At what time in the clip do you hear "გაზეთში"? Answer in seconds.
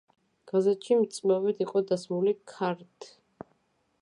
0.51-0.97